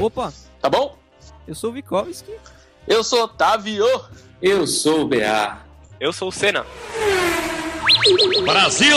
[0.00, 0.96] Opa, Tá bom?
[1.46, 2.32] eu sou o Vikovski.
[2.86, 3.84] Eu sou Otávio.
[4.42, 5.58] Eu sou o BA.
[6.00, 6.64] Eu sou o Senna.
[8.44, 8.96] Brasil!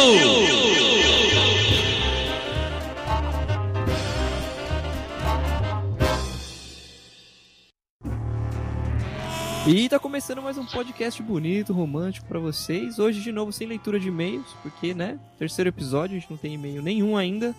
[9.68, 12.98] E tá começando mais um podcast bonito, romântico pra vocês.
[12.98, 16.54] Hoje, de novo, sem leitura de e-mails, porque, né, terceiro episódio, a gente não tem
[16.56, 17.54] e-mail nenhum ainda.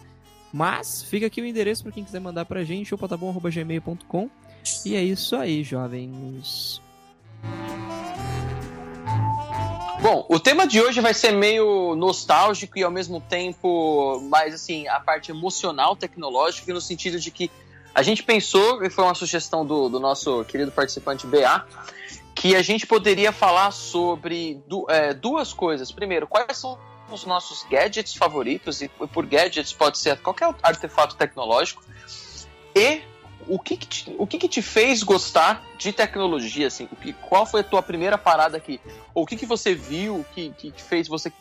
[0.53, 4.29] Mas fica aqui o endereço pra quem quiser mandar pra gente, opatabom.gmail.com.
[4.85, 6.81] E é isso aí, jovens.
[10.03, 14.89] Bom, o tema de hoje vai ser meio nostálgico e ao mesmo tempo mais assim,
[14.89, 17.51] a parte emocional, tecnológica, no sentido de que
[17.95, 21.67] a gente pensou, e foi uma sugestão do, do nosso querido participante BA,
[22.35, 25.93] que a gente poderia falar sobre du- é, duas coisas.
[25.93, 26.79] Primeiro, quais são
[27.15, 31.83] os nossos gadgets favoritos, e por gadgets pode ser qualquer artefato tecnológico,
[32.75, 33.03] e
[33.49, 36.89] o que, que te, o que, que te fez gostar de tecnologia, assim?
[36.93, 38.81] O que, qual foi a tua primeira parada aqui?
[39.15, 41.33] Ou o que, que você viu que, que fez você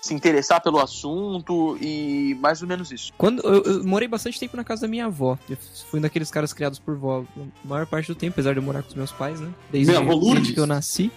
[0.00, 3.12] se interessar pelo assunto e mais ou menos isso?
[3.16, 5.38] Quando eu, eu morei bastante tempo na casa da minha avó.
[5.48, 5.56] Eu
[5.90, 8.62] fui um daqueles caras criados por vó a maior parte do tempo, apesar de eu
[8.62, 9.50] morar com os meus pais, né?
[9.70, 11.10] Desde, Meu desde que eu nasci.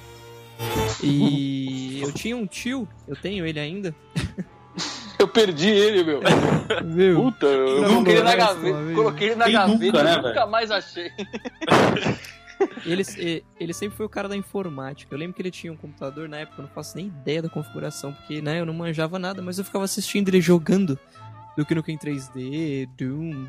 [1.03, 3.95] E eu tinha um tio, eu tenho ele ainda.
[5.19, 6.22] Eu perdi ele, meu.
[6.86, 8.81] Meu, Puta, eu Não, coloquei ele na gaveta.
[8.81, 11.11] não, Coloquei ele na Quem gaveta nunca, né, e nunca mais achei.
[12.85, 15.13] ele, ele sempre foi o cara da informática.
[15.13, 17.50] Eu lembro que ele tinha um computador na época, eu não faço nem ideia da
[17.50, 21.00] configuração, porque né, eu não manjava nada, mas eu ficava assistindo ele jogando
[21.58, 23.47] Duke Nukem 3D, Doom,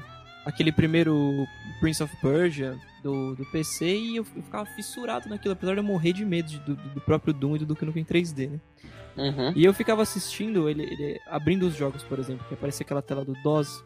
[0.49, 1.47] aquele primeiro
[1.81, 5.85] Prince of Persia do, do PC, e eu, eu ficava fissurado naquilo, apesar de eu
[5.85, 8.61] morrer de medo de- do, do próprio Doom e do Duke Nukem 3D, né?
[9.17, 9.53] Uhum.
[9.55, 13.25] E eu ficava assistindo ele, ele abrindo os jogos, por exemplo, que aparecia aquela tela
[13.25, 13.85] do DOS.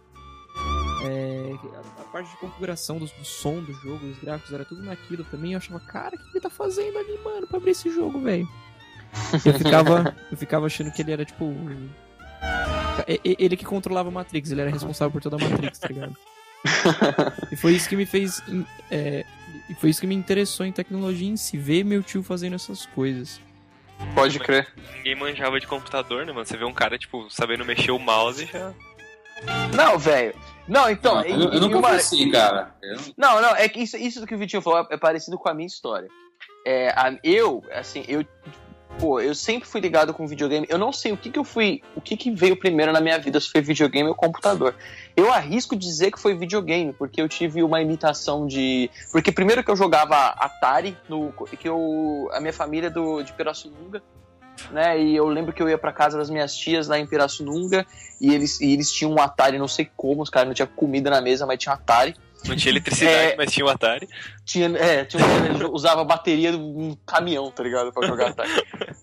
[1.05, 4.83] É, a, a parte de configuração do, do som do jogo, os gráficos, era tudo
[4.83, 5.53] naquilo também.
[5.53, 8.47] Eu achava, cara, o que ele tá fazendo ali, mano, pra abrir esse jogo, velho?
[9.45, 11.45] Eu ficava, eu ficava achando que ele era tipo.
[13.25, 16.15] Ele que controlava a Matrix, ele era responsável por toda a Matrix, tá ligado?
[17.51, 18.43] E foi isso que me fez.
[18.91, 19.25] é,
[19.69, 22.87] e foi isso que me interessou em tecnologia em si, ver meu tio fazendo essas
[22.87, 23.41] coisas.
[24.15, 24.69] Pode crer.
[24.97, 26.45] Ninguém manjava de computador, né, mano?
[26.45, 28.73] Você vê um cara, tipo, sabendo mexer o mouse e já.
[29.75, 30.35] Não, velho.
[30.69, 31.21] Não, então.
[31.23, 32.75] eu, e- eu e nunca uma- assim, cara.
[32.83, 35.39] Eu não- Não, não, é que isso, isso do que o Vitinho falou é parecido
[35.39, 36.09] com a minha história.
[36.67, 38.25] É, a- eu, assim, eu.
[38.99, 40.67] Pô, eu sempre fui ligado com videogame.
[40.69, 41.83] Eu não sei o que que eu fui.
[41.97, 44.75] O que que veio primeiro na minha vida, se foi videogame ou computador.
[45.17, 48.91] Eu arrisco dizer que foi videogame, porque eu tive uma imitação de.
[49.11, 52.29] Porque primeiro que eu jogava Atari, no, que eu.
[52.33, 54.03] A minha família é do, de Pirassununga.
[54.71, 57.87] Né, e eu lembro que eu ia pra casa das minhas tias lá em Pirassununga
[58.21, 61.11] e eles, e eles tinham um Atari, não sei como, os caras não tinha comida
[61.11, 62.15] na mesa, mas tinha Atari.
[62.47, 63.37] Não tinha eletricidade, É.
[63.37, 64.09] mas tinha o Atari.
[64.45, 65.23] Tinha, é, tinha
[65.71, 67.93] usava a bateria de um caminhão, tá ligado?
[67.93, 68.51] Pra jogar Atari.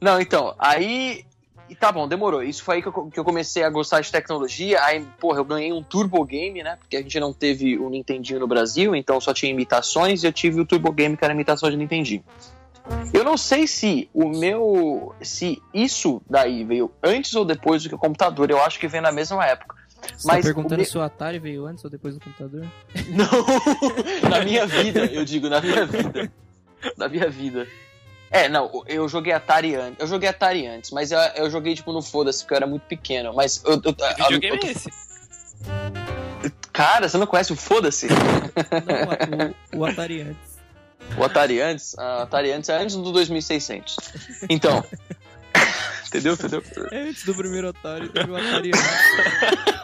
[0.02, 1.26] Não, então, aí.
[1.70, 2.42] E tá bom, demorou.
[2.42, 4.84] Isso foi aí que eu, que eu comecei a gostar de tecnologia.
[4.84, 6.78] Aí, porra, eu ganhei um Turbo Game, né?
[6.80, 10.24] Porque a gente não teve o Nintendinho no Brasil, então só tinha imitações.
[10.24, 12.24] E eu tive o Turbo Game, que era imitação de Nintendinho.
[13.14, 15.14] Eu não sei se o meu.
[15.22, 18.50] Se isso daí veio antes ou depois do que o computador.
[18.50, 19.76] Eu acho que veio na mesma época.
[20.18, 22.66] Você Mas tá perguntando me- se o Atari veio antes ou depois do computador?
[23.10, 26.32] Não, na minha vida, eu digo, na minha vida.
[26.98, 27.68] Na minha vida.
[28.32, 30.00] É, não, eu joguei Atari antes.
[30.00, 32.84] Eu joguei Atari antes, mas eu, eu joguei, tipo, no foda-se, porque eu era muito
[32.84, 33.34] pequeno.
[33.34, 33.72] Mas eu.
[33.74, 34.90] eu, Que eu- videogame eu- é esse?
[36.72, 38.08] Cara, você não conhece o foda-se?
[38.08, 40.60] Não, o, o Atari antes.
[41.18, 41.98] O Atari antes?
[41.98, 43.96] Ah, Atari antes é antes do 2600.
[44.50, 44.86] Então.
[46.08, 46.34] entendeu?
[46.34, 46.64] Entendeu?
[46.92, 49.70] É antes do primeiro Atari, teve o Atari antes.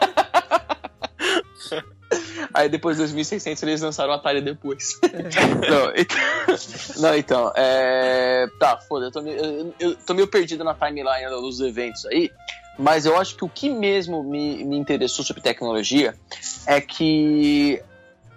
[2.54, 4.98] Aí depois de 2600 eles lançaram o Atari depois.
[5.68, 6.16] não, então,
[7.02, 8.46] não, então, é...
[8.58, 12.30] Tá, foda, eu tô, meio, eu, eu tô meio perdido na timeline dos eventos aí,
[12.78, 16.14] mas eu acho que o que mesmo me, me interessou sobre tecnologia
[16.66, 17.82] é que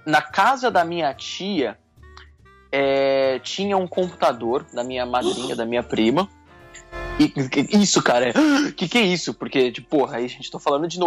[0.05, 1.77] na casa da minha tia
[2.71, 6.29] é, tinha um computador da minha madrinha, da minha prima.
[7.19, 8.33] E isso, cara, é,
[8.75, 9.33] que que é isso?
[9.33, 10.99] Porque, tipo, porra, aí a gente tá falando de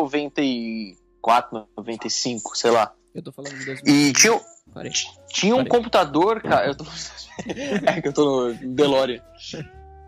[1.22, 2.92] 94, 95, sei lá.
[3.14, 3.94] Eu tô falando de 2000.
[3.94, 4.40] E tinha,
[4.74, 4.92] Parei.
[5.28, 5.70] tinha um Parei.
[5.70, 6.66] computador, cara.
[6.66, 6.84] Eu tô...
[7.86, 9.22] é que eu tô no DeLorean.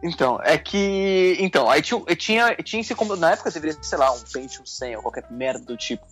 [0.03, 1.37] Então, é que.
[1.41, 3.21] Então, aí tinha, tinha, tinha esse computador.
[3.21, 6.05] Na época deveria ser, sei lá, um Pentium 100 ou qualquer merda do tipo.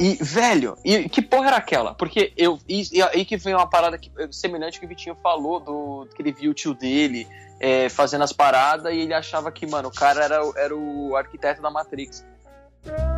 [0.00, 1.94] E, velho, e que porra era aquela?
[1.94, 2.58] Porque eu.
[2.68, 6.22] E, e aí que vem uma parada que, semelhante que o Vitinho falou, do que
[6.22, 7.28] ele viu o tio dele
[7.60, 11.62] é, fazendo as paradas e ele achava que, mano, o cara era, era o arquiteto
[11.62, 12.24] da Matrix.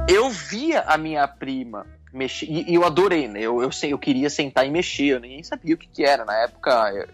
[0.08, 2.46] Eu via a minha prima mexer.
[2.46, 3.40] E, e eu adorei, né?
[3.40, 6.24] Eu, eu, sei, eu queria sentar e mexer, eu nem sabia o que, que era.
[6.24, 7.06] Na época, eu,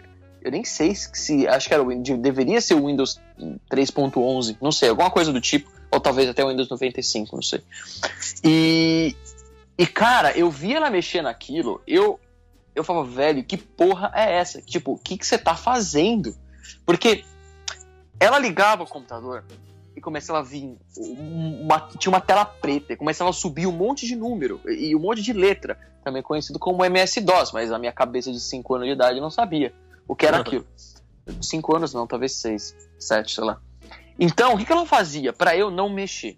[0.43, 1.49] eu nem sei se, se.
[1.49, 2.03] Acho que era o.
[2.19, 3.21] Deveria ser o Windows
[3.71, 5.71] 3.11, não sei, alguma coisa do tipo.
[5.91, 7.63] Ou talvez até o Windows 95, não sei.
[8.45, 9.17] E.
[9.79, 12.21] E, cara, eu vi ela mexer naquilo, eu.
[12.75, 14.63] Eu falava, velho, que porra é essa?
[14.63, 16.35] Tipo, o que, que você tá fazendo?
[16.87, 17.23] Porque
[18.19, 19.45] ela ligava o computador
[19.97, 20.77] e começava a vir.
[20.97, 24.99] Uma, tinha uma tela preta, e começava a subir um monte de número e um
[25.01, 28.93] monte de letra, também conhecido como MS-DOS, mas a minha cabeça de 5 anos de
[28.95, 29.73] idade não sabia
[30.09, 30.43] o que era Uhum.
[30.43, 30.67] aquilo.
[31.41, 33.61] 5 anos não, talvez 6, 7, sei lá.
[34.19, 36.37] Então, o que, que ela fazia para eu não mexer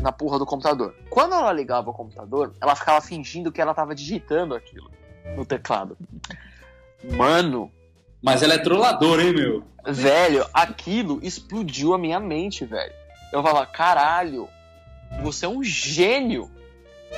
[0.00, 0.94] na porra do computador?
[1.10, 4.90] Quando ela ligava o computador, ela ficava fingindo que ela tava digitando aquilo
[5.36, 5.96] no teclado.
[7.16, 7.70] Mano,
[8.22, 9.62] Mas ela é trolladora, hein, meu?
[9.86, 12.92] Velho, aquilo explodiu a minha mente, velho.
[13.32, 14.48] Eu falava, caralho,
[15.22, 16.50] você é um gênio.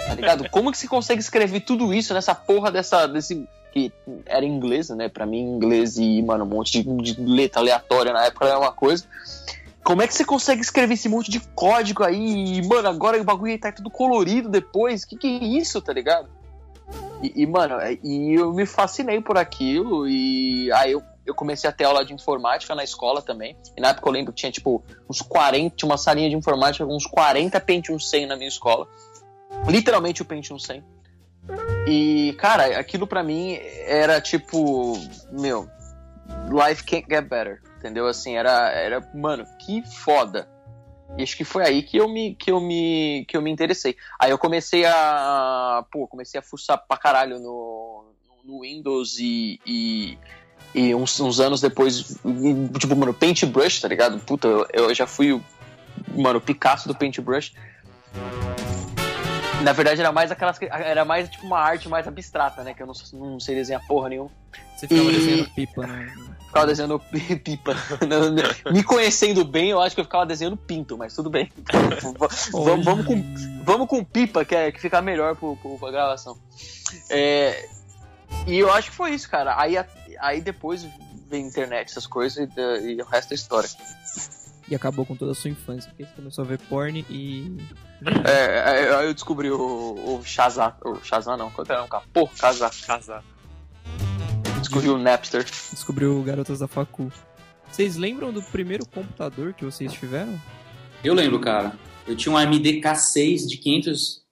[0.07, 0.49] Tá ligado?
[0.51, 3.07] Como que você consegue escrever tudo isso nessa porra dessa.
[3.07, 3.49] desse.
[3.73, 3.93] que
[4.27, 5.09] era em inglês, né?
[5.09, 8.73] Pra mim, inglês e, mano, um monte de, de letra aleatória na época era uma
[8.73, 9.05] coisa.
[9.83, 12.59] Como é que você consegue escrever esse monte de código aí?
[12.59, 15.05] E, mano, agora o bagulho tá tudo colorido depois.
[15.05, 16.29] Que que é isso, tá ligado?
[17.23, 20.09] E, e, mano, é- e eu me fascinei por aquilo.
[20.09, 23.57] E aí eu, eu comecei a ter aula de informática na escola também.
[23.77, 26.87] E na época eu lembro que tinha tipo uns 40, tinha uma salinha de informática
[26.87, 28.87] com uns 40 Pentium 100 na minha escola.
[29.67, 30.85] Literalmente o Pentium 100.
[31.87, 34.95] E, cara, aquilo pra mim era tipo,
[35.33, 35.69] meu,
[36.51, 37.61] life can't get better.
[37.79, 38.07] Entendeu?
[38.07, 40.49] Assim, era, era mano, que foda.
[41.17, 43.97] E acho que foi aí que eu me, que eu me, que eu me interessei.
[44.21, 48.05] Aí eu comecei a, pô, comecei a fuçar pra caralho no,
[48.45, 50.19] no Windows e, e,
[50.75, 52.17] e uns, uns anos depois,
[52.79, 54.19] tipo, mano, Paintbrush, tá ligado?
[54.21, 55.43] Puta, eu, eu já fui o,
[56.15, 57.53] mano, o Picasso do Paintbrush.
[59.65, 62.75] Na verdade era mais aquelas, que- era mais tipo uma arte mais abstrata, né?
[62.75, 64.31] Que eu não, não sei desenhar porra nenhuma.
[64.77, 66.15] Você ficava E- desenhando pipa, né?
[66.49, 66.99] Ficava desenhando
[67.45, 67.75] pipa.
[68.73, 71.51] Me conhecendo bem, eu acho que eu ficava desenhando pinto, mas tudo bem.
[72.53, 73.35] vamos, vamos com,
[73.65, 76.37] vamos com pipa, que, é, que fica melhor pro, pro, pra gravação.
[77.11, 77.69] É,
[78.47, 79.61] e eu acho que foi isso, cara.
[79.61, 79.87] Aí, a-
[80.21, 80.87] aí depois
[81.31, 83.69] veio internet, essas coisas, e, e o resto é história.
[84.71, 87.59] E acabou com toda a sua infância, porque você começou a ver porn e.
[88.25, 90.73] É, é, aí eu descobri o, o Shazam.
[90.85, 92.05] O Shazam não, quanto era um cara?
[92.13, 92.71] Pô, Shazam.
[94.59, 94.61] Casar.
[94.61, 95.45] Descobri o Napster.
[95.73, 97.11] Descobriu Garotas da Facu.
[97.71, 100.41] Vocês lembram do primeiro computador que vocês tiveram?
[101.05, 101.73] Eu lembro, cara.
[102.07, 104.23] Eu tinha um AMD K6 de 500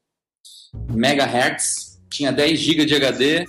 [0.91, 3.47] MHz, tinha 10 GB de HD,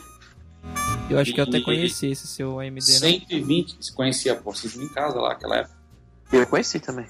[1.09, 2.81] Eu acho que eu até conheci esse seu AMD, né?
[2.81, 3.77] 120.
[3.79, 5.77] Você conhecia, pô, vocês iam em casa lá naquela época.
[6.33, 7.05] Eu conheci também.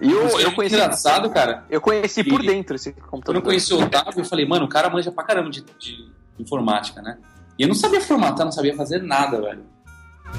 [0.00, 0.74] E eu, eu que conheci.
[0.74, 1.64] engraçado, cara.
[1.68, 3.36] Eu conheci por E- dentro esse Quando computador.
[3.36, 7.02] eu conheci o Otávio, eu falei, mano, o cara manja pra caramba de, de informática,
[7.02, 7.18] né?
[7.58, 9.64] E eu não sabia formatar, não sabia fazer nada, velho.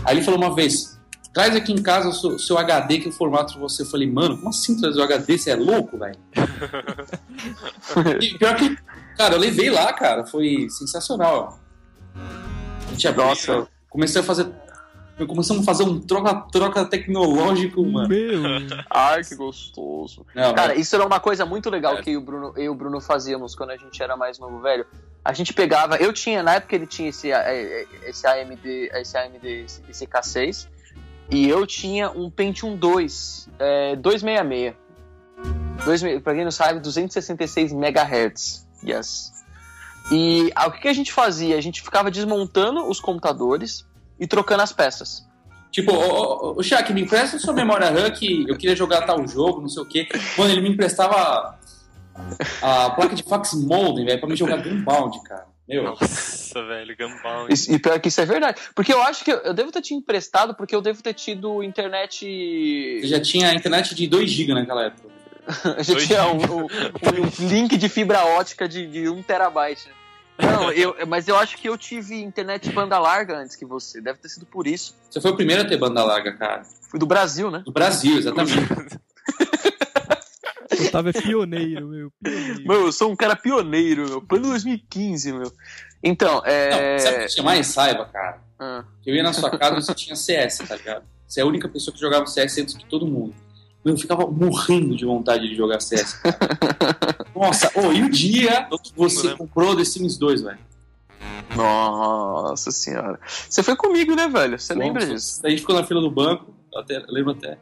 [0.05, 0.99] Aí ele falou uma vez,
[1.33, 3.83] traz aqui em casa o seu, seu HD que eu formato pra você.
[3.83, 5.37] Eu falei, mano, como assim trazer o HD?
[5.37, 6.17] Você é louco, velho?
[8.37, 8.77] Pior que,
[9.17, 11.59] cara, eu levei lá, cara, foi sensacional.
[12.87, 13.67] A gente Nossa.
[13.89, 14.47] comecei a fazer.
[15.27, 18.09] Começamos a fazer um troca-troca tecnológico, mano.
[18.09, 18.41] Meu!
[18.89, 20.25] Ai, que gostoso.
[20.33, 22.01] Não, Cara, isso era uma coisa muito legal É.
[22.01, 24.39] que eu e o Bruno, eu e o Bruno fazíamos quando a gente era mais
[24.39, 24.85] novo, velho.
[25.23, 29.47] A gente pegava, eu tinha, na época ele tinha esse, eh, esse AMD, esse AMD,
[29.65, 30.67] esse- esse K6,
[31.29, 34.75] e eu tinha um Pentium 2, é, 266.
[35.85, 38.67] 2, pra quem não sabe, 266 MHz.
[38.85, 39.31] Yes.
[40.11, 41.55] E ah, o que, que a gente fazia?
[41.57, 43.85] A gente ficava desmontando os computadores
[44.23, 45.27] e trocando as peças.
[45.71, 49.67] Tipo, ô, Shaq, me empresta sua memória RAM que eu queria jogar tal jogo, não
[49.69, 50.07] sei o quê.
[50.37, 51.57] Mano, ele me emprestava
[52.61, 55.45] a placa de fax modem, velho, pra me jogar Gunbound, cara.
[55.67, 57.51] Meu, Nossa, velho, Gunbound.
[57.53, 58.61] E, e pior que isso é verdade.
[58.75, 61.63] Porque eu acho que eu, eu devo ter te emprestado, porque eu devo ter tido
[61.63, 62.25] internet.
[63.01, 65.11] eu já tinha internet de 2 GB naquela época.
[65.77, 69.89] Eu já Dois tinha um, um- um link de fibra ótica de, de 1 terabyte.
[69.89, 69.93] né?
[70.37, 74.01] Não, eu, mas eu acho que eu tive internet banda larga antes que você.
[74.01, 74.95] Deve ter sido por isso.
[75.09, 76.63] Você foi o primeiro a ter banda larga, cara.
[76.89, 77.61] Fui do Brasil, né?
[77.65, 78.57] Do Brasil, exatamente.
[80.79, 82.11] O Otávio é pioneiro, meu.
[82.21, 82.67] Pioneiro.
[82.67, 84.21] Meu, eu sou um cara pioneiro, meu.
[84.21, 85.51] Plano 2015, meu.
[86.03, 86.93] Então, é.
[86.93, 88.41] Não, sabe o que tinha mais raiva, cara?
[88.59, 91.05] Ah, Eu ia na sua casa e você tinha CS, tá ligado?
[91.27, 93.35] Você é a única pessoa que jogava CS antes que todo mundo.
[93.83, 96.21] Eu ficava morrendo de vontade de jogar CS.
[97.35, 99.35] Nossa, ô, e o dia que você né?
[99.37, 100.59] comprou The Sims 2, velho?
[101.55, 103.19] Nossa senhora.
[103.27, 104.57] Você foi comigo, né, velho?
[104.57, 105.41] Você lembra Nossa, disso?
[105.45, 107.57] A gente ficou na fila do banco, eu até, lembro até.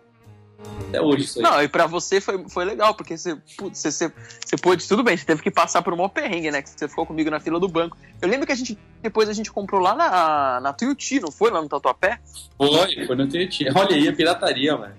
[0.87, 1.43] Até hoje isso aí.
[1.43, 4.13] Não, e pra você foi, foi legal, porque você, você, você,
[4.45, 6.61] você pôde, tudo bem, você teve que passar por um maior perrengue, né?
[6.61, 7.97] Que você ficou comigo na fila do banco.
[8.21, 11.49] Eu lembro que a gente, depois a gente comprou lá na, na Tuiuti, não foi?
[11.49, 12.19] Lá no Tatuapé?
[12.57, 13.73] Foi, foi no Tietchan.
[13.75, 14.93] Olha aí a pirataria, velho.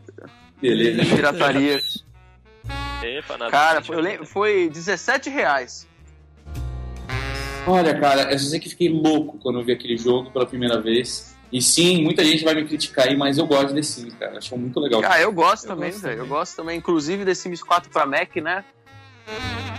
[0.63, 1.17] Beleza.
[1.17, 1.81] Pirataria.
[3.03, 3.51] Epa, nada.
[3.51, 5.89] Cara, foi, eu lembro, foi 17 reais.
[7.67, 10.81] Olha, cara, eu só sei que fiquei louco quando eu vi aquele jogo pela primeira
[10.81, 11.37] vez.
[11.51, 14.39] E sim, muita gente vai me criticar aí, mas eu gosto de Sims, cara.
[14.39, 15.03] Acho muito legal.
[15.05, 16.21] Ah, eu gosto Eu também, gosto velho.
[16.21, 18.65] Eu gosto também, inclusive, desse Sims 4 pra Mac, né?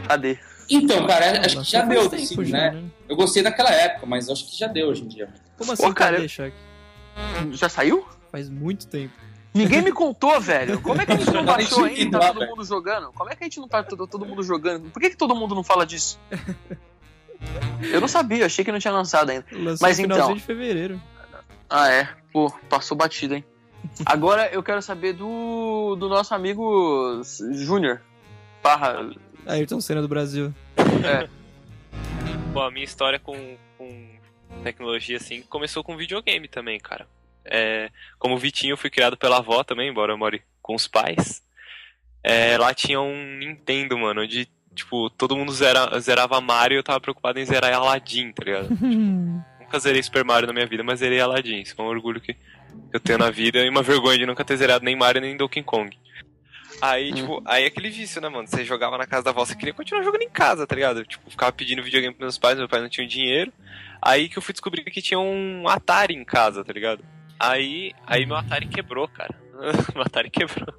[0.08, 0.38] Cadê?
[0.70, 2.84] Então, cara, acho que já deu, tempo Sims, já, né?
[3.10, 5.30] Eu gostei daquela época, mas acho que já deu hoje em dia.
[5.58, 6.56] Como assim, Pô, cara, cadê, Shaq?
[7.54, 8.06] Já saiu?
[8.32, 9.14] Faz muito tempo.
[9.54, 10.82] Ninguém me contou, velho.
[10.82, 12.20] Como é que a gente não baixou ainda?
[12.20, 13.12] Tá todo mundo jogando?
[13.12, 14.90] Como é que a gente não tá todo, todo mundo jogando?
[14.90, 16.20] Por que, que todo mundo não fala disso?
[17.82, 19.46] Eu não sabia, achei que não tinha lançado ainda.
[19.52, 20.34] Lançou Mas no então.
[20.34, 21.00] de fevereiro.
[21.70, 22.10] Ah, é.
[22.32, 23.46] Pô, passou batido, hein?
[24.06, 28.02] Agora eu quero saber do, do nosso amigo Júnior.
[28.64, 29.12] Barra.
[29.46, 30.54] Ayrton Senna do Brasil.
[32.54, 34.08] Bom, a minha história com, com
[34.64, 37.08] tecnologia, assim, começou com videogame também, cara.
[37.46, 40.88] É, como o Vitinho, eu fui criado pela avó também, embora eu more com os
[40.88, 41.42] pais.
[42.24, 46.84] É, lá tinha um Nintendo, mano, onde, tipo, todo mundo zera, zerava Mario e eu
[46.84, 48.70] tava preocupado em zerar Aladdin, tá ligado?
[49.60, 51.62] Nunca zerei Super Mario na minha vida, mas zerei Aladdin.
[51.62, 52.36] Isso é um orgulho que
[52.94, 55.64] eu tenho na vida e uma vergonha de nunca ter zerado nem Mario nem Donkey
[55.64, 55.98] Kong.
[56.82, 57.16] Aí, Hum.
[57.16, 58.48] tipo, aí é aquele vício, né, mano?
[58.48, 61.06] Você jogava na casa da avó, você queria continuar jogando em casa, tá ligado?
[61.06, 63.54] Tipo, ficava pedindo videogame pros meus pais, meu pai não tinha dinheiro.
[64.02, 67.04] Aí que eu fui descobrir que tinha um Atari em casa, tá ligado?
[67.50, 69.34] Aí, aí meu Atari quebrou, cara.
[69.94, 70.74] meu Atari quebrou.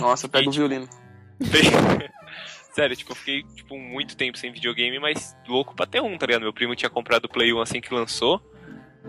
[0.00, 0.88] Nossa, pega o violino.
[2.72, 6.26] Sério, tipo, eu fiquei, tipo, muito tempo sem videogame, mas louco pra ter um, tá
[6.26, 6.42] ligado?
[6.42, 8.42] Meu primo tinha comprado o Play 1 assim que lançou.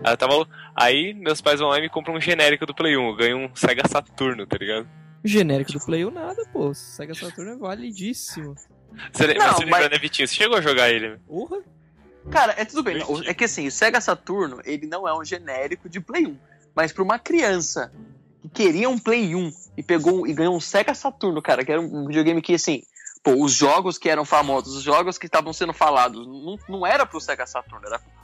[0.04, 0.48] Aí, eu tava...
[0.74, 3.08] aí meus pais vão lá e me compram um genérico do Play 1.
[3.08, 4.88] Eu ganho um Sega Saturno, tá ligado?
[5.24, 6.72] Genérico do Play 1 nada, pô.
[6.72, 8.54] Sega Saturn é validíssimo.
[9.12, 10.28] Você, Não, mas você lembra, mas- né, Vitinho?
[10.28, 11.18] Você chegou a jogar ele?
[11.26, 11.58] Porra.
[12.30, 12.98] Cara, é tudo bem.
[13.26, 16.36] É que assim, o Sega Saturno, ele não é um genérico de Play 1.
[16.74, 17.92] Mas pra uma criança
[18.42, 21.72] que queria um Play 1 e pegou um- e ganhou um Sega Saturno, cara, que
[21.72, 22.82] era um videogame que, assim,
[23.22, 27.06] pô, os jogos que eram famosos, os jogos que estavam sendo falados, não, não era
[27.06, 28.16] pro Sega Saturno, era pro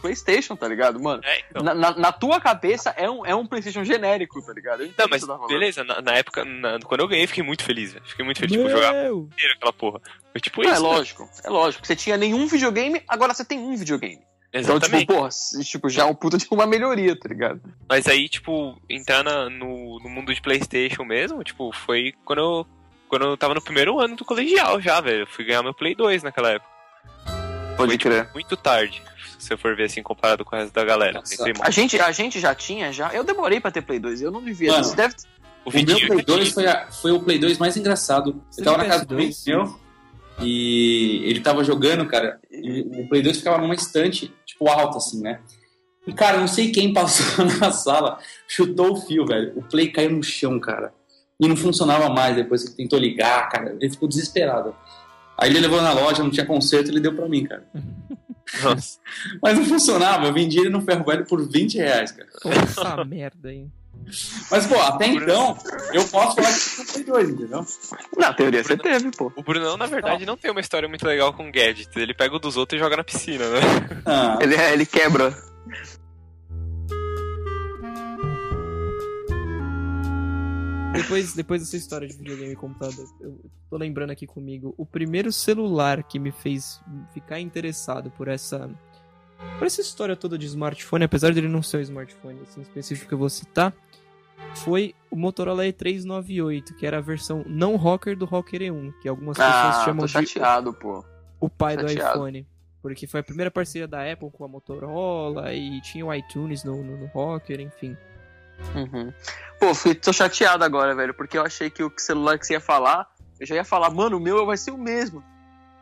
[0.00, 1.20] PlayStation, tá ligado, mano?
[1.24, 1.62] É, então.
[1.62, 4.80] Na, na- na tua cabeça é um, é um PlayStation genérico, tá ligado?
[4.82, 7.26] Eu entendo Não, o que mas tá beleza, na, na época, na- quando eu ganhei,
[7.26, 8.04] fiquei muito feliz, velho.
[8.06, 9.28] Fiquei muito feliz, tipo, jogar Meu.
[9.30, 10.00] inteiro aquela porra.
[10.32, 10.78] Foi tipo Não, isso.
[10.78, 10.88] é né?
[10.88, 11.86] lógico, é lógico.
[11.86, 14.20] Você tinha nenhum videogame, agora você tem um videogame.
[14.52, 15.00] Então, Exatamente.
[15.06, 15.28] tipo, porra,
[15.64, 17.60] tipo, já é um puta de uma melhoria, tá ligado?
[17.88, 22.66] Mas aí, tipo, entrar na- no, no mundo de Playstation mesmo, tipo, foi quando eu,
[23.08, 25.20] quando eu tava no primeiro ano do colegial já, velho.
[25.22, 26.70] Eu fui ganhar meu Play 2 naquela época.
[27.76, 28.28] Pode Foi, tipo, crer.
[28.34, 29.00] muito tarde,
[29.38, 31.22] se você for ver assim, comparado com o resto da galera.
[31.62, 33.12] A gente, a gente já tinha, já.
[33.14, 34.72] Eu demorei pra ter Play 2, eu não devia.
[34.72, 35.14] Mano, deve.
[35.64, 36.54] O O meu Play já 2 tinha.
[36.54, 38.42] foi, a- foi o Play 2 mais engraçado.
[38.50, 39.46] Você Eu tava na casa do PS2?
[39.46, 39.80] meu
[40.42, 45.20] e ele tava jogando, cara, e o Play 2 ficava numa estante, tipo, alta, assim,
[45.20, 45.40] né?
[46.06, 48.18] E, cara, não sei quem passou na sala,
[48.48, 49.52] chutou o fio, velho.
[49.56, 50.92] O Play caiu no chão, cara.
[51.38, 53.76] E não funcionava mais depois que tentou ligar, cara.
[53.80, 54.74] Ele ficou desesperado.
[55.38, 57.66] Aí ele levou na loja, não tinha conserto, ele deu pra mim, cara.
[58.62, 58.98] Nossa.
[59.42, 62.28] Mas não funcionava, eu vendi ele no ferro velho por 20 reais, cara.
[62.62, 63.72] Essa merda, hein.
[64.50, 65.56] Mas, pô, até então,
[65.92, 67.66] eu posso falar que eu Play 2, entendeu?
[68.16, 69.32] Na teoria você teve, pô.
[69.36, 71.94] O Brunão, na verdade, não tem uma história muito legal com gadgets.
[71.96, 73.60] Ele pega o dos outros e joga na piscina, né?
[74.04, 75.34] Ah, Ele, ele quebra.
[80.92, 83.38] Depois, depois dessa história de videogame e computador, eu
[83.70, 86.80] tô lembrando aqui comigo, o primeiro celular que me fez
[87.14, 88.68] ficar interessado por essa
[89.58, 93.14] por essa história toda de smartphone, apesar dele não ser um smartphone assim, específico que
[93.14, 93.72] eu vou citar,
[94.56, 99.36] foi o Motorola E398, que era a versão não rocker do Rocker E1, que algumas
[99.36, 101.04] pessoas Ah, chamam tô de chateado, pô.
[101.40, 102.18] o pai do chateado.
[102.18, 102.46] iPhone.
[102.82, 106.82] Porque foi a primeira parceria da Apple com a Motorola e tinha o iTunes no,
[106.82, 107.94] no, no Rocker, enfim.
[108.74, 109.12] Uhum.
[109.58, 112.60] Pô, fui, tô chateado agora, velho, porque eu achei que o celular que você ia
[112.60, 113.06] falar,
[113.38, 115.22] eu já ia falar, mano, o meu vai ser o mesmo.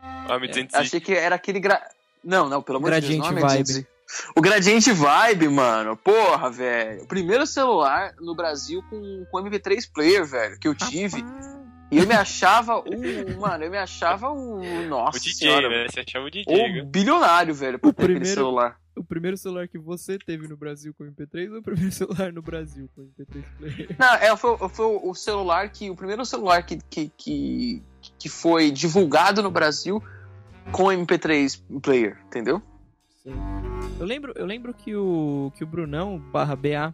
[0.01, 1.81] A Eu 1200 achei que era aquele gra...
[2.23, 3.63] Não, não, pelo amor de Deus, Gradiente é Vibe.
[3.63, 3.89] 200.
[4.35, 5.95] O Gradiente Vibe, mano.
[5.95, 7.03] Porra, velho.
[7.03, 11.23] O primeiro celular no Brasil com, com MP3 player, velho, que eu tive.
[11.91, 13.39] E eu me achava o.
[13.39, 14.61] Mano, eu me achava o.
[14.87, 15.69] Nossa O DJ, senhora.
[15.69, 15.87] né?
[15.89, 16.45] Você achava o DJ.
[16.47, 16.83] O né?
[16.85, 18.77] bilionário, velho, pra O ter aquele primeiro- celular.
[18.95, 22.41] O primeiro celular que você teve no Brasil com MP3 ou o primeiro celular no
[22.41, 23.95] Brasil com MP3 player?
[23.97, 25.89] Não, é, foi, foi o celular que.
[25.89, 27.83] O primeiro celular que, que, que,
[28.19, 30.03] que foi divulgado no Brasil
[30.71, 32.61] com MP3 player, entendeu?
[33.23, 33.33] Sim.
[33.99, 36.93] Eu lembro, eu lembro que o que o Brunão barra BA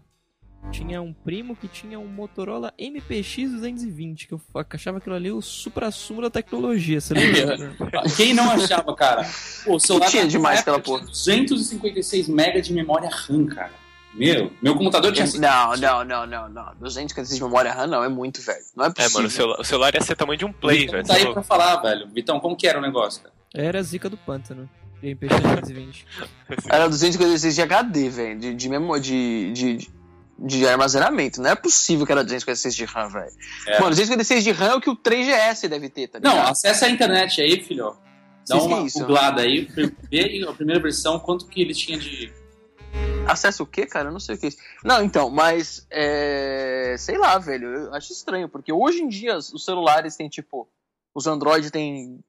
[0.72, 4.42] tinha um primo que tinha um Motorola MPX 220, que eu
[4.72, 7.76] achava aquilo ali o supra-sumo da tecnologia, você lembra?
[8.18, 9.24] Quem não achava, cara?
[9.64, 11.06] Pô, o celular tinha demais aquela porra.
[11.06, 13.85] tinha 256 MB de memória RAM, cara.
[14.16, 15.26] Meu, meu computador tinha...
[15.40, 16.76] Não, não, não, não, não.
[16.80, 18.64] 256 de memória RAM não, é muito, velho.
[18.76, 19.14] Não é É, possível.
[19.16, 21.08] mano, o celular, o celular ia ser tamanho de um play, Vitão velho.
[21.08, 22.08] tá aí falou- pra falar, velho.
[22.14, 23.34] Vitão, como que era o negócio, cara?
[23.54, 24.70] Era a zica do pântano.
[25.02, 26.08] de MPX 220.
[26.70, 28.40] Era 256 de HD, velho.
[28.40, 29.90] De, de, memo- de, de,
[30.40, 31.42] de armazenamento.
[31.42, 33.32] Não é possível que era 256 de RAM, velho.
[33.68, 33.74] É.
[33.80, 36.34] Mano, 256 de RAM é o que o 3GS deve ter, tá ligado?
[36.36, 37.96] Não, acessa a internet aí, filho.
[38.48, 39.00] Dá Sim, uma sim, isso.
[39.00, 39.68] googlada aí,
[40.10, 42.32] vê a primeira versão, quanto que ele tinha de...
[43.28, 44.10] Acesso o quê, cara?
[44.10, 44.58] Eu não sei o que é isso.
[44.84, 45.86] Não, então, mas.
[45.90, 46.96] É...
[46.98, 47.68] Sei lá, velho.
[47.68, 50.68] Eu acho estranho, porque hoje em dia os celulares têm, tipo.
[51.14, 52.24] Os Android têm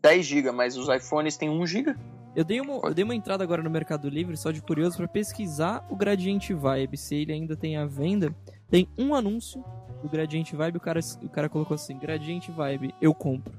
[0.00, 1.96] 10 GB, mas os iPhones têm 1 GB.
[2.34, 5.08] Eu dei, uma, eu dei uma entrada agora no Mercado Livre, só de curioso, pra
[5.08, 8.34] pesquisar o Gradiente Vibe, se ele ainda tem à venda.
[8.68, 9.64] Tem um anúncio
[10.02, 13.58] do Gradiente Vibe, o cara, o cara colocou assim, Gradiente Vibe, eu compro.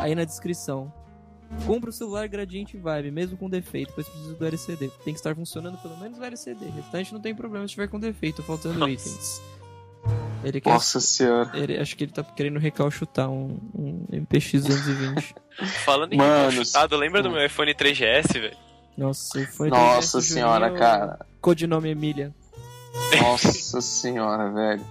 [0.00, 0.90] Aí na descrição,
[1.66, 4.90] compra o celular Gradiente Vibe, mesmo com defeito, pois precisa do LCD.
[5.04, 7.88] Tem que estar funcionando pelo menos o LCD, o restante não tem problema se tiver
[7.88, 8.92] com defeito, faltando Nossa.
[8.92, 9.42] itens.
[10.42, 11.50] Ele quer, Nossa senhora.
[11.54, 15.34] ele, acho que ele tá querendo recalchutar um, um MPX 220.
[15.84, 18.56] Falando em Mano, chutado, lembra do meu iPhone 3GS, velho?
[18.96, 21.26] Nossa, foi Nossa senhora, cara.
[21.40, 22.34] Codinome Emília.
[23.20, 24.84] Nossa senhora, velho.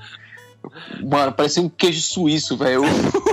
[1.04, 2.82] Mano, parecia um queijo suíço, velho.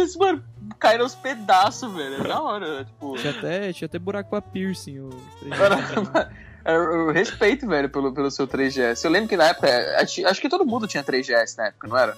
[0.00, 0.16] O iPhone 3GS.
[0.16, 0.44] O iPhone 3GS, mano,
[0.78, 2.24] caiu aos pedaços, velho.
[2.24, 3.16] É da hora, tipo.
[3.16, 5.00] Tinha até, tinha até buraco pra piercing.
[5.00, 5.10] O
[5.44, 5.58] 3G.
[5.58, 6.30] Mano,
[6.64, 9.04] Eu, respeito, velho, pelo, pelo seu 3GS.
[9.04, 12.16] Eu lembro que na época, acho que todo mundo tinha 3GS na época, não era?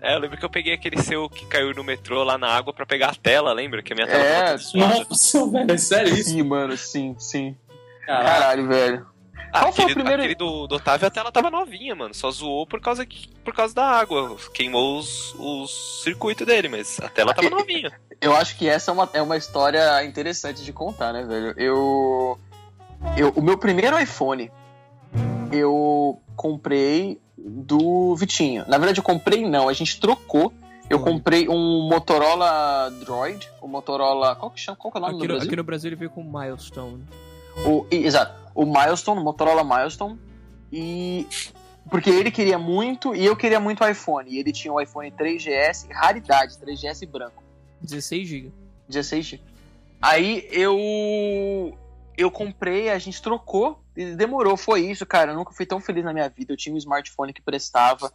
[0.00, 2.72] É, eu lembro que eu peguei aquele seu que caiu no metrô lá na água
[2.72, 3.82] pra pegar a tela, lembra?
[3.82, 4.52] Que a minha tela É.
[4.74, 6.30] Nossa, velho, é sério isso?
[6.30, 7.56] Sim, mano, sim, sim.
[8.06, 8.28] Caralho.
[8.28, 9.06] Caralho, velho.
[9.52, 12.12] Ah, Qual foi o primeiro- aquele do, do Otávio, a tela tava novinha, mano.
[12.14, 14.36] Só zoou por causa, que, por causa da água.
[14.52, 17.90] Queimou os, os circuitos dele, mas a tela tava novinha.
[18.20, 21.54] Eu acho que essa é uma, é uma história interessante de contar, né, velho?
[21.56, 22.38] Eu.
[23.16, 24.50] eu o meu primeiro iPhone,
[25.52, 28.64] eu comprei do Vitinho.
[28.68, 30.52] Na verdade, eu comprei não, a gente trocou.
[30.90, 34.34] Eu comprei um Motorola Droid, o Motorola.
[34.36, 34.76] Qual que chama?
[34.76, 35.46] Qual que é o nome Aqui do Brasil?
[35.48, 37.04] aqui no Brasil ele veio com Milestone.
[37.66, 38.47] O, exato.
[38.58, 40.18] O Milestone, o Motorola Milestone.
[40.72, 41.28] E.
[41.88, 44.28] Porque ele queria muito e eu queria muito o iPhone.
[44.28, 47.40] E ele tinha o iPhone 3GS, raridade, 3GS branco.
[47.80, 48.52] 16 GB.
[48.88, 49.42] 16 GB.
[50.02, 51.78] Aí eu.
[52.16, 54.56] Eu comprei, a gente trocou e demorou.
[54.56, 55.30] Foi isso, cara.
[55.30, 56.52] Eu nunca fui tão feliz na minha vida.
[56.52, 58.12] Eu tinha um smartphone que prestava.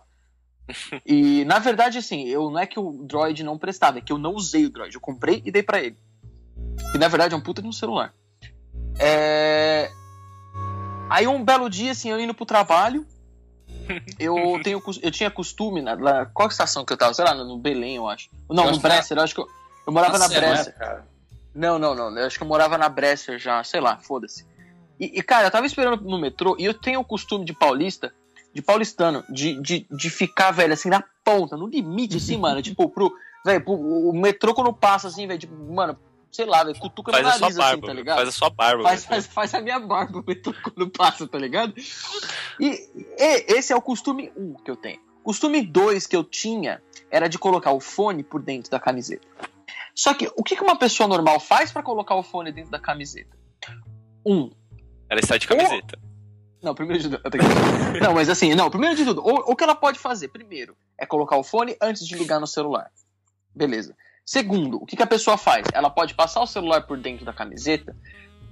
[1.05, 4.17] E na verdade, assim, eu não é que o Droid não prestava, é que eu
[4.17, 4.95] não usei o Droid.
[4.95, 5.97] Eu comprei e dei pra ele.
[6.95, 8.13] E na verdade é um puta de um celular.
[8.97, 9.91] É...
[11.13, 13.05] Aí um belo dia, assim, eu indo pro trabalho,
[14.17, 17.13] eu, tenho, eu tinha costume, na, lá, qual estação que eu tava?
[17.13, 18.31] Sei lá, no, Belém, eu acho.
[18.49, 19.47] Não, Eu no Bresser, eu acho que eu,
[19.85, 20.75] eu morava na Nossa, não é, Bresser.
[20.75, 21.07] cara?
[21.53, 24.43] Não, não, não, eu acho que eu morava na Bresser já, sei lá, foda-se.
[24.99, 28.11] E, e, cara, eu tava esperando no metrô e eu tenho o costume de paulista,
[28.51, 32.89] de paulistano, de, de, de ficar, velho, assim, na ponta, no limite, assim, mano, tipo,
[32.89, 33.13] pro,
[33.45, 35.95] velho, o metrô quando passa, assim, velho, tipo, mano,
[36.33, 37.87] sei lá, velho, cutuca Faz no a sua nariz, assim, barba.
[37.87, 38.15] tá ligado?
[38.17, 38.83] faz a sua barba.
[38.83, 40.23] Faz, faz, faz a minha barba
[40.63, 41.75] quando passa, tá ligado?
[42.59, 44.99] E, e esse é o costume 1 um que eu tenho.
[45.23, 49.27] Costume 2 que eu tinha era de colocar o fone por dentro da camiseta.
[49.95, 53.37] Só que o que uma pessoa normal faz pra colocar o fone dentro da camiseta?
[54.25, 54.49] Um,
[55.07, 55.99] Ela está de camiseta.
[56.63, 57.29] não, primeiro de tudo.
[58.01, 61.05] Não, mas assim, não, primeiro de tudo, o, o que ela pode fazer, primeiro, é
[61.05, 62.89] colocar o fone antes de ligar no celular.
[63.55, 63.95] Beleza.
[64.25, 65.65] Segundo, o que, que a pessoa faz?
[65.73, 67.95] Ela pode passar o celular por dentro da camiseta,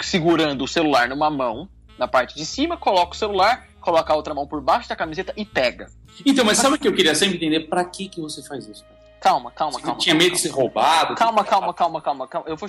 [0.01, 4.33] segurando o celular numa mão, na parte de cima, coloca o celular, coloca a outra
[4.33, 5.87] mão por baixo da camiseta e pega.
[6.25, 7.67] Então, mas sabe o que eu queria sempre entender?
[7.67, 8.83] Pra que, que você faz isso?
[8.83, 9.01] Cara?
[9.21, 9.99] Calma, calma, Você calma.
[9.99, 11.15] tinha calma, medo de ser roubado?
[11.15, 12.49] Calma, calma, calma, calma, calma.
[12.49, 12.67] Eu vou,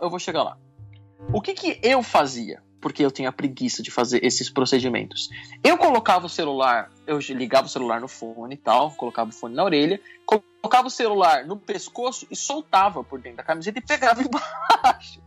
[0.00, 0.56] eu vou chegar lá.
[1.32, 2.62] O que que eu fazia?
[2.80, 5.28] Porque eu tinha preguiça de fazer esses procedimentos.
[5.64, 9.56] Eu colocava o celular, eu ligava o celular no fone e tal, colocava o fone
[9.56, 10.00] na orelha,
[10.60, 15.22] colocava o celular no pescoço e soltava por dentro da camiseta e pegava embaixo.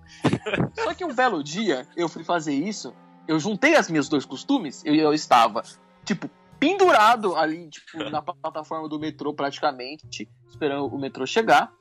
[0.83, 2.93] Só que um belo dia eu fui fazer isso,
[3.27, 5.63] eu juntei as meus dois costumes, eu, eu estava,
[6.03, 11.71] tipo, pendurado ali, tipo, na plataforma do metrô praticamente, esperando o metrô chegar.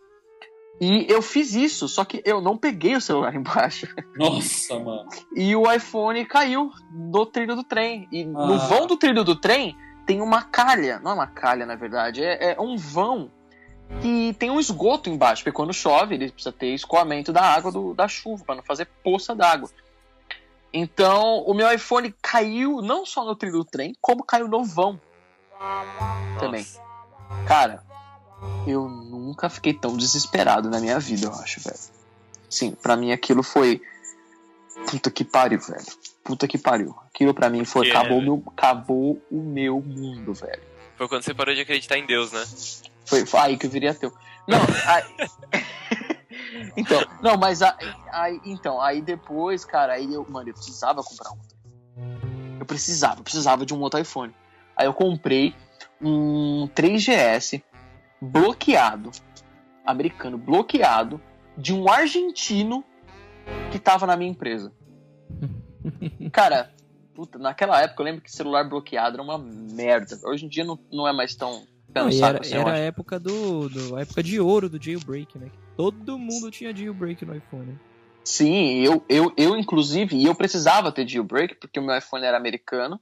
[0.80, 3.86] E eu fiz isso, só que eu não peguei o celular embaixo.
[4.16, 5.08] Nossa, mano.
[5.36, 8.08] E o iPhone caiu no trilho do trem.
[8.10, 8.56] E no Ah.
[8.56, 10.98] vão do trilho do trem tem uma calha.
[11.00, 12.24] Não é uma calha, na verdade.
[12.24, 13.30] É, é um vão
[14.00, 15.42] que tem um esgoto embaixo.
[15.42, 18.86] Porque quando chove, ele precisa ter escoamento da água do- da chuva, para não fazer
[19.02, 19.70] poça d'água.
[20.72, 25.00] Então, o meu iPhone caiu não só no trilho do trem, como caiu no vão.
[26.38, 26.64] Também.
[27.46, 27.82] Cara,
[28.66, 31.78] eu nunca fiquei tão desesperado na minha vida, eu acho, velho.
[32.48, 33.82] Sim, pra mim aquilo foi.
[34.90, 35.84] Puta que pariu, velho.
[36.24, 36.94] Puta que pariu.
[37.12, 37.90] Aquilo pra mim foi.
[37.90, 40.62] Acabou, é, meu, acabou o meu mundo, velho.
[40.96, 42.44] Foi quando você parou de acreditar em Deus, né?
[43.10, 44.12] Foi, foi aí que eu viria teu.
[44.46, 45.02] Não, aí...
[46.76, 47.76] então, não, mas a-
[48.12, 51.38] aí, então, aí depois, cara, aí eu, mano, eu precisava comprar um.
[52.60, 54.32] Eu precisava, eu precisava de um outro iPhone.
[54.76, 55.56] Aí eu comprei
[56.00, 57.60] um 3GS
[58.20, 59.10] bloqueado,
[59.84, 61.20] americano bloqueado,
[61.58, 62.84] de um argentino
[63.72, 64.72] que tava na minha empresa.
[66.32, 66.72] Cara,
[67.12, 70.16] puta, naquela época eu lembro que celular bloqueado era uma merda.
[70.24, 71.64] Hoje em dia não, não é mais tão.
[71.94, 73.96] Não, e era, assim, era a época do, do.
[73.96, 75.50] a época de ouro do jailbreak, né?
[75.76, 77.78] Todo mundo tinha jailbreak no iPhone.
[78.24, 82.36] Sim, eu, eu, eu inclusive, e eu precisava ter jailbreak, porque o meu iPhone era
[82.36, 83.00] americano.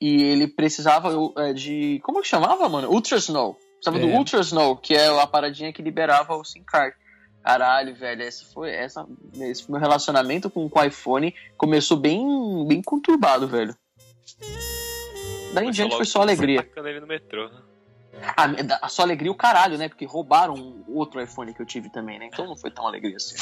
[0.00, 2.00] E ele precisava é, de.
[2.02, 2.90] Como que chamava, mano?
[2.90, 3.56] Ultra Snow.
[3.74, 4.18] Precisava do É.
[4.18, 6.96] Ultra Snow, que é a paradinha que liberava o SIM card.
[7.42, 9.04] Caralho, velho, esse foi, essa,
[9.40, 12.24] esse meu relacionamento com, com o iPhone começou bem,
[12.68, 13.76] bem conturbado, velho.
[15.52, 16.68] Daí em diante foi só alegria.
[16.76, 17.50] ele no metrô.
[17.52, 17.62] Ah,
[18.80, 19.88] a só alegria o caralho, né?
[19.88, 22.28] Porque roubaram outro iPhone que eu tive também, né?
[22.32, 23.36] Então não foi tão alegria assim.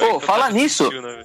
[0.00, 0.90] Ô, eu fala nisso.
[0.90, 1.22] né?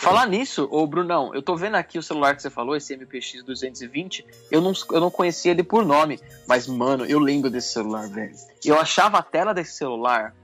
[0.00, 3.44] Falar nisso, ô Brunão, eu tô vendo aqui o celular que você falou, esse MPX
[3.44, 8.08] 220, eu não, eu não conhecia ele por nome, mas, mano, eu lembro desse celular,
[8.08, 8.34] velho.
[8.64, 10.34] Eu achava a tela desse celular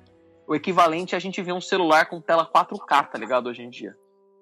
[0.47, 3.97] o equivalente a gente ver um celular com tela 4K, tá ligado, hoje em dia.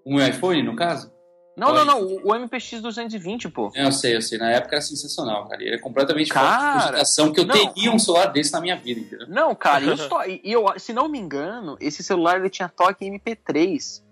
[0.05, 1.12] Um iPhone, no caso?
[1.57, 1.85] Não, Olha.
[1.85, 3.71] não, não, o, MPX 220, pô.
[3.75, 4.38] Eu sei, eu sei.
[4.38, 5.62] Na época era sensacional, cara.
[5.62, 7.55] Ele é completamente Cara, fora de cogitação que eu não.
[7.55, 9.29] teria um celular desse na minha vida, entendeu?
[9.29, 13.05] Não, cara, eu só, e eu, se não me engano, esse celular ele tinha toque
[13.05, 14.03] MP3.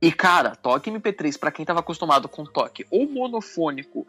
[0.00, 4.06] E, cara, toque MP3, pra quem tava acostumado com toque ou monofônico,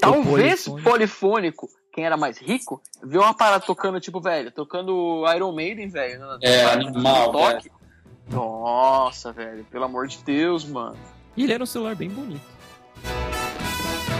[0.00, 0.90] talvez polifônico.
[0.90, 1.68] polifônico.
[1.92, 6.20] quem era mais rico, vê uma parada tocando, tipo, velho, tocando Iron Maiden, velho.
[6.42, 7.70] É, no- animal, no toque.
[8.32, 10.96] Nossa, velho, pelo amor de Deus, mano.
[11.36, 12.40] E ele era um celular bem bonito.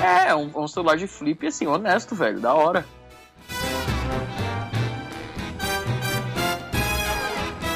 [0.02, 2.84] É, um, um celular de flip, assim, honesto, velho, da hora.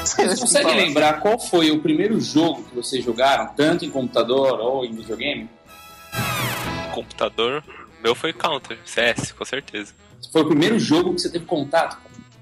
[0.03, 4.83] Você consegue lembrar qual foi o primeiro jogo que vocês jogaram, tanto em computador ou
[4.83, 5.49] em videogame?
[6.93, 7.63] Computador.
[8.03, 9.93] Meu foi Counter, CS, com certeza.
[10.31, 11.97] Foi o primeiro jogo que você teve contato?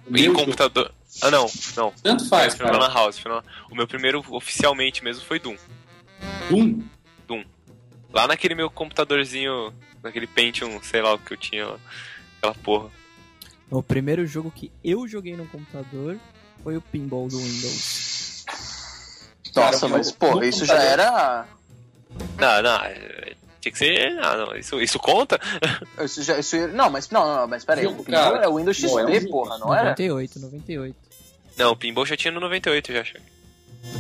[0.05, 0.89] O Em primeiro jogo.
[1.21, 1.93] Ah, não, não.
[2.04, 2.78] Tanto faz, na cara.
[2.78, 3.17] Lan House.
[3.17, 3.43] Foi na...
[3.71, 5.56] O meu primeiro oficialmente mesmo foi Doom.
[6.49, 6.82] Doom?
[8.13, 11.80] Lá naquele meu computadorzinho, naquele Pentium, sei lá o que eu tinha lá.
[12.38, 12.89] Aquela porra.
[13.69, 16.17] O primeiro jogo que eu joguei no computador
[16.63, 18.45] foi o Pinball do Windows.
[19.56, 21.45] Nossa, Cara, mas, no isso já era.
[22.38, 22.75] Não, não.
[22.84, 24.19] é- Tinha que ser.
[24.19, 24.56] Ah, não.
[24.56, 25.39] Isso, isso conta?
[26.04, 27.88] Isso já, isso, não, mas não, não, mas peraí.
[27.88, 28.45] O Pinball cara.
[28.45, 29.89] é o Windows é um XP, porra, não era?
[29.89, 30.95] 98, 98.
[31.58, 33.22] Não, o Pinball já tinha no 98, já achei.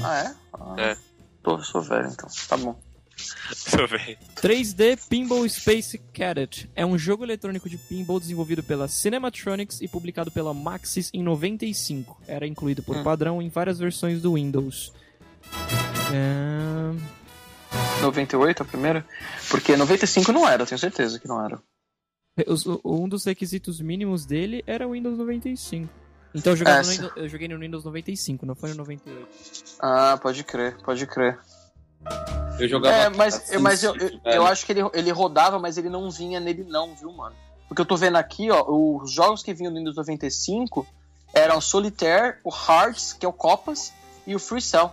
[0.03, 0.35] Ah, é?
[0.53, 0.97] Ah, É.
[1.43, 2.27] Tô, sou velho, então.
[2.47, 2.77] Tá bom.
[3.15, 4.17] Deixa eu ver.
[4.35, 10.31] 3D Pinball Space Cadet é um jogo eletrônico de pinball desenvolvido pela Cinematronics e publicado
[10.31, 12.19] pela Maxis em 95.
[12.27, 13.03] Era incluído por Hum.
[13.03, 14.91] padrão em várias versões do Windows.
[16.13, 18.01] É...
[18.01, 19.05] 98 a primeira?
[19.49, 21.59] Porque 95 não era, eu tenho certeza que não era.
[22.83, 25.87] um dos requisitos mínimos dele era o Windows 95.
[26.35, 29.27] Então eu, jogava no eu joguei no Windows 95, não foi no 98.
[29.79, 31.39] Ah, pode crer, pode crer.
[32.59, 32.95] Eu jogava.
[32.95, 36.11] É, mas, assim, mas eu, eu, eu acho que ele, ele rodava, mas ele não
[36.11, 37.35] vinha nele não, viu, mano?
[37.69, 40.85] Porque eu tô vendo aqui, ó, os jogos que vinham no Windows 95
[41.33, 43.93] eram o Solitaire, o Hearts, que é o Copas,
[44.27, 44.91] e o Free Cell.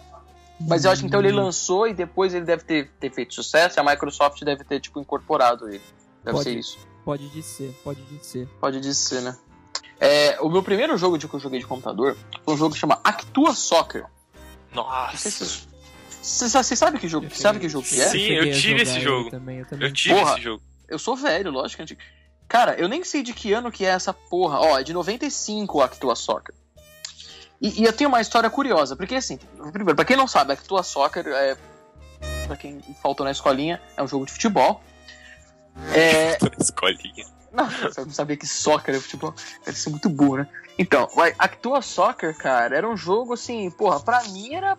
[0.60, 3.78] Mas eu acho que então ele lançou e depois ele deve ter, ter feito sucesso
[3.78, 5.82] e a Microsoft deve ter, tipo, incorporado ele.
[6.24, 6.44] Deve Pode.
[6.44, 6.78] ser isso.
[7.04, 8.48] Pode dizer, pode dizer.
[8.60, 9.36] Pode dizer, né?
[10.04, 12.80] É, o meu primeiro jogo de que eu joguei de computador foi um jogo que
[12.80, 14.04] chama Actua Soccer.
[14.04, 15.30] Se Nossa.
[16.20, 18.08] Você sabe que jogo, Eu sabe que jogo que é?
[18.08, 19.30] Sim, eu a tive esse jogo.
[19.30, 20.32] Também, eu também Eu tive Porra.
[20.32, 20.62] esse jogo.
[20.88, 22.00] Eu sou velho, lógico que é antigo.
[22.48, 24.58] Cara, eu nem sei de que ano que é essa porra.
[24.58, 26.52] Ó, é de 95 o Actua Soccer.
[27.60, 29.38] E, e eu tenho uma história curiosa, porque assim,
[29.72, 31.56] primeiro, pra quem não sabe, Actua Soccer é.
[32.48, 34.82] Pra quem faltou na escolinha, é um jogo de futebol.
[35.94, 36.38] É.
[36.58, 37.41] Escolinha.
[37.52, 39.34] Não, você não sabia que soccer é futebol.
[39.64, 40.48] Deve ser muito burro, né?
[40.78, 44.76] Então, Actua Soccer, cara, era um jogo assim, porra, pra mim era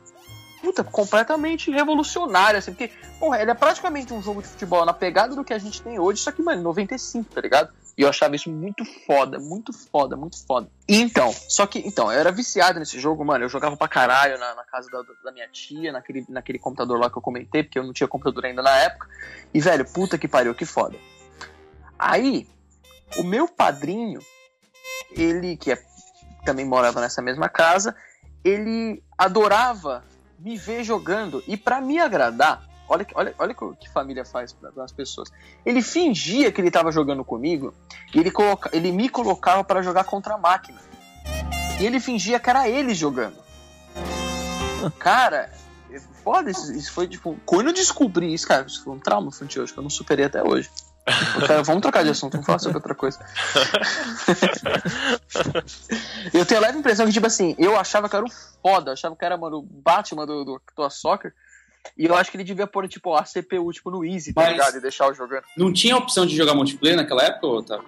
[0.64, 5.36] puta, completamente revolucionário, assim, porque, porra, ele é praticamente um jogo de futebol na pegada
[5.36, 7.74] do que a gente tem hoje, só que, mano, 95, tá ligado?
[7.98, 10.70] E eu achava isso muito foda, muito foda, muito foda.
[10.88, 13.44] Então, só que, então, eu era viciado nesse jogo, mano.
[13.44, 17.10] Eu jogava pra caralho na, na casa da, da, minha tia, naquele, naquele computador lá
[17.10, 19.08] que eu comentei, porque eu não tinha computador ainda na época.
[19.54, 20.98] E, velho, puta que pariu, que foda.
[22.00, 22.48] Aí,
[23.18, 24.20] o meu padrinho,
[25.12, 25.82] ele, que é,
[26.46, 27.96] também morava nessa mesma casa,
[28.44, 30.04] ele adorava
[30.40, 31.44] me ver jogando.
[31.48, 35.32] E para me agradar, olha, olha, olha que família faz para as pessoas.
[35.66, 37.74] Ele fingia que ele estava jogando comigo
[38.14, 40.80] e ele, coloca, ele me colocava para jogar contra a máquina.
[41.80, 43.42] E ele fingia que era ele jogando.
[45.00, 45.50] Cara,
[46.24, 47.38] foda, isso, isso foi tipo.
[47.46, 50.42] Quando eu descobri isso, cara, isso foi um trauma infantil, que eu não superei até
[50.42, 50.70] hoje.
[51.06, 53.20] Cara, vamos trocar de assunto, vamos falar sobre outra coisa.
[56.34, 59.14] eu tenho a leve impressão que, tipo assim, eu achava que era o foda, achava
[59.16, 61.34] que era, mano, o Batman do, do, do Soccer.
[61.98, 64.54] E eu acho que ele devia pôr, tipo, a CPU, tipo, no Easy, tá Mas
[64.54, 64.78] ligado?
[64.78, 65.44] E deixar o jogando.
[65.58, 67.82] Não tinha opção de jogar multiplayer naquela época, ou tá?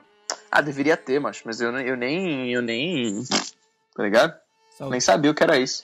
[0.52, 2.52] Ah, deveria ter, mas, mas eu, eu nem.
[2.52, 3.24] Eu nem.
[3.96, 4.36] Tá ligado?
[4.78, 4.92] Saúde.
[4.92, 5.84] Nem sabia o que era isso.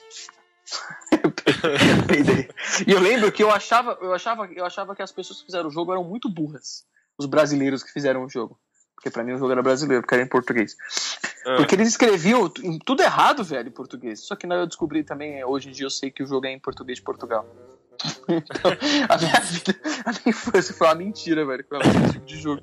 [2.86, 5.68] e eu lembro que eu achava, eu achava, eu achava que as pessoas que fizeram
[5.68, 6.84] o jogo eram muito burras
[7.22, 8.58] os brasileiros que fizeram o jogo.
[8.94, 10.76] Porque pra mim o jogo era brasileiro, porque era em português.
[11.44, 11.56] Ah.
[11.56, 12.48] Porque eles escreviam
[12.84, 14.20] tudo errado, velho, em português.
[14.20, 16.58] Só que eu descobri também, hoje em dia eu sei que o jogo é em
[16.60, 17.44] português de Portugal.
[18.28, 18.72] então,
[19.08, 22.62] a minha vida, a minha infância foi uma mentira, velho, com esse tipo de jogo.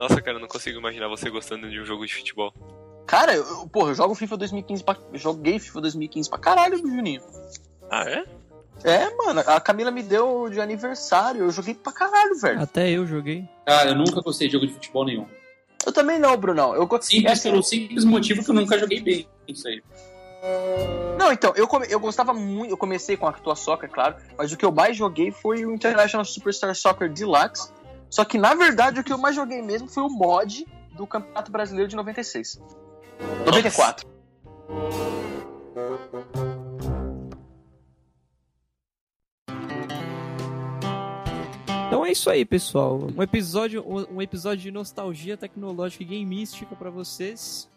[0.00, 2.52] Nossa, cara, eu não consigo imaginar você gostando de um jogo de futebol.
[3.06, 7.22] Cara, eu, porra, eu jogo FIFA 2015 pra, joguei FIFA 2015 pra caralho, Juninho.
[7.88, 8.24] Ah, é?
[8.84, 12.60] É, mano, a Camila me deu de aniversário, eu joguei pra caralho, velho.
[12.60, 13.48] Até eu joguei.
[13.66, 15.26] Cara, eu nunca gostei de jogo de futebol nenhum.
[15.84, 16.74] Eu também não, Brunão.
[16.74, 16.88] Eu...
[17.00, 19.82] Simples é, pelo simples motivo que eu nunca joguei bem isso aí.
[21.18, 24.52] Não, então, eu, come, eu gostava muito, eu comecei com a Actua Soccer, claro, mas
[24.52, 27.70] o que eu mais joguei foi o International Superstar Soccer Deluxe.
[28.08, 31.50] Só que, na verdade, o que eu mais joguei mesmo foi o mod do Campeonato
[31.50, 32.60] Brasileiro de 96.
[33.44, 34.06] 94.
[41.96, 43.08] Então é isso aí, pessoal.
[43.16, 47.70] Um episódio, um episódio de nostalgia tecnológica e gameística para vocês.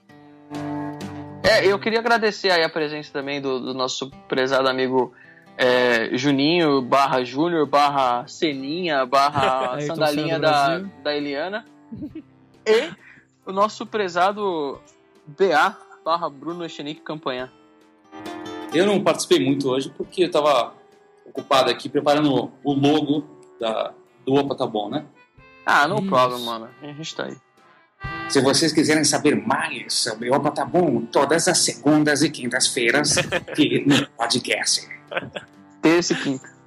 [1.42, 5.14] É, eu queria agradecer aí a presença também do, do nosso prezado amigo
[5.58, 11.66] é, Juninho, barra Júnior, barra Seninha, barra Sandalinha da, da Eliana.
[12.68, 12.92] e
[13.46, 14.82] o nosso prezado
[15.28, 17.50] BA, barra Bruno Echenique Campanha.
[18.74, 20.74] Eu não participei muito hoje porque eu estava
[21.26, 23.24] ocupado aqui preparando o logo
[23.62, 23.94] da,
[24.30, 25.06] do Opa Tá Bom, né?
[25.66, 26.70] Ah, não problem, mano.
[26.82, 27.38] A gente tá aí.
[28.30, 33.84] Se vocês quiserem saber mais sobre Opa Tá Bom, todas as segundas e quintas-feiras aqui
[33.88, 34.88] no podcast.
[35.82, 36.60] Terça e quinta.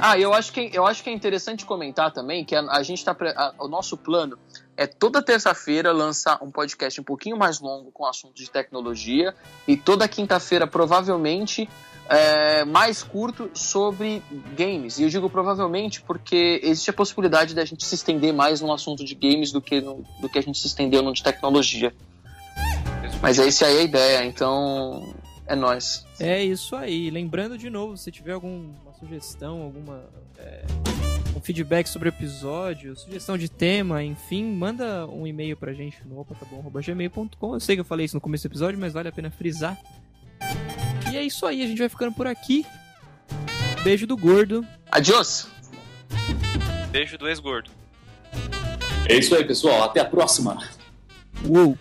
[0.00, 3.04] Ah, eu acho que eu acho que é interessante comentar também que a, a gente
[3.04, 4.38] tá a, o nosso plano
[4.74, 9.34] é toda terça-feira lançar um podcast um pouquinho mais longo com assuntos de tecnologia
[9.68, 11.68] e toda quinta-feira provavelmente
[12.10, 14.20] é, mais curto sobre
[14.56, 14.98] games.
[14.98, 19.04] E eu digo provavelmente porque existe a possibilidade da gente se estender mais no assunto
[19.04, 21.94] de games do que, no, do que a gente se estendeu no de tecnologia.
[23.22, 25.14] Mas essa aí é a ideia, então
[25.46, 26.04] é nós.
[26.18, 27.10] É isso aí.
[27.10, 30.02] Lembrando de novo, se tiver alguma sugestão, alguma
[30.36, 30.64] é,
[31.36, 36.18] um feedback sobre o episódio, sugestão de tema, enfim, manda um e-mail pra gente no
[36.18, 37.54] opa.gmail.com.
[37.54, 39.78] Eu sei que eu falei isso no começo do episódio, mas vale a pena frisar.
[41.10, 42.64] E é isso aí, a gente vai ficando por aqui.
[43.82, 44.66] Beijo do gordo.
[44.90, 45.48] Adiós.
[46.90, 47.70] Beijo do ex-gordo.
[49.08, 49.84] É isso aí, pessoal.
[49.84, 50.58] Até a próxima.
[51.44, 51.76] Uou.